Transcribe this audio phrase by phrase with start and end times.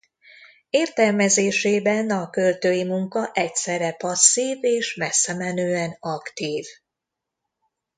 [0.69, 6.65] Értelmezésében a költői munka egyszerre passzív és messzemenően aktív.